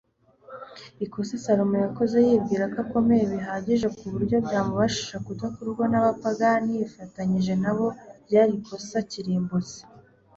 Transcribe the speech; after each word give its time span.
ikosa 1.05 1.35
salomo 1.45 1.75
yakoze 1.85 2.17
yibwira 2.27 2.63
ko 2.73 2.77
akomeye 2.85 3.23
bihagije 3.33 3.87
ku 3.97 4.03
buryo 4.13 4.35
byamubashisha 4.45 5.17
kudakururwa 5.25 5.85
n'abapagani 5.89 6.69
yifatanyije 6.79 7.53
nabo 7.63 7.87
ryari 8.25 8.51
ikosa 8.59 8.97
kirimbuzi 9.11 9.79